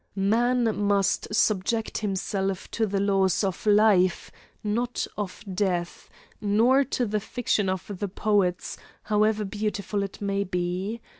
Man 0.15 0.75
must 0.75 1.31
subject 1.31 1.99
himself 1.99 2.71
to 2.71 2.87
the 2.87 2.99
laws 2.99 3.43
of 3.43 3.67
life, 3.67 4.31
not 4.63 5.05
of 5.15 5.43
death, 5.53 6.09
nor 6.41 6.83
to 6.85 7.05
the 7.05 7.19
fiction 7.19 7.69
of 7.69 7.99
the 7.99 8.07
poets, 8.07 8.77
however 9.03 9.45
beautiful 9.45 10.01
it 10.01 10.19
may 10.19 10.43
be. 10.43 11.01